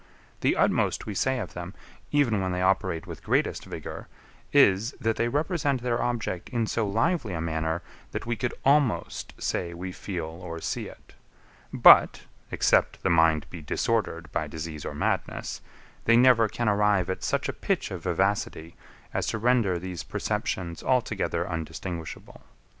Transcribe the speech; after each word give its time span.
The 0.39 0.55
utmost 0.55 1.05
we 1.05 1.13
say 1.13 1.37
of 1.37 1.53
them, 1.53 1.75
even 2.11 2.41
when 2.41 2.51
they 2.53 2.61
operate 2.63 3.05
with 3.05 3.21
greatest 3.23 3.65
vigour, 3.65 4.07
is, 4.51 4.93
that 4.99 5.15
they 5.15 5.27
represent 5.27 5.83
their 5.83 6.01
object 6.01 6.49
in 6.49 6.65
so 6.65 6.87
lively 6.87 7.35
a 7.35 7.39
manner, 7.39 7.83
that 8.11 8.25
we 8.25 8.35
could 8.35 8.55
almost 8.65 9.35
say 9.39 9.75
we 9.75 9.91
feel 9.91 10.25
or 10.25 10.59
see 10.59 10.87
it: 10.87 11.13
But, 11.71 12.23
except 12.49 13.03
the 13.03 13.11
mind 13.11 13.47
be 13.51 13.61
disordered 13.61 14.31
by 14.31 14.47
disease 14.47 14.85
or 14.85 14.95
madness, 14.95 15.61
they 16.05 16.17
never 16.17 16.47
can 16.49 16.67
arrive 16.67 17.07
at 17.07 17.23
such 17.23 17.47
a 17.47 17.53
pitch 17.53 17.91
of 17.91 18.01
vivacity, 18.01 18.75
as 19.13 19.27
to 19.27 19.37
render 19.37 19.77
these 19.77 20.01
perceptions 20.01 20.81
altogether 20.81 21.47
undistinguishable. 21.47 22.41